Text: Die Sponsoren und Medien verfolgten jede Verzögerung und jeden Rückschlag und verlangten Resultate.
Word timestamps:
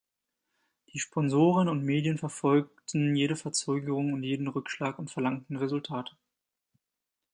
Die 0.93 0.99
Sponsoren 0.99 1.69
und 1.69 1.85
Medien 1.85 2.17
verfolgten 2.17 3.15
jede 3.15 3.35
Verzögerung 3.35 4.13
und 4.13 4.23
jeden 4.23 4.47
Rückschlag 4.47 4.97
und 4.97 5.11
verlangten 5.11 5.57
Resultate. 5.57 6.17